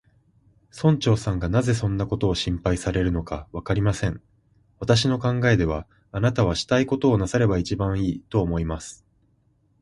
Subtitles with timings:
[0.71, 4.19] 村長さんがなぜそんなことを心配されるのか、わかりません。
[4.79, 9.05] 私の考えでは、あなたはしたいことをなさればいちばんいい、と思います。